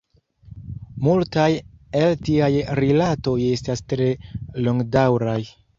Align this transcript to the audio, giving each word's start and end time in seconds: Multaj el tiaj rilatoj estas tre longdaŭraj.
Multaj 1.07 1.45
el 2.01 2.17
tiaj 2.31 2.49
rilatoj 2.83 3.39
estas 3.53 3.89
tre 3.95 4.13
longdaŭraj. 4.67 5.41